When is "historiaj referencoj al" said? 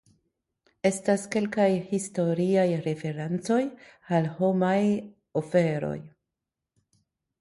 1.91-4.31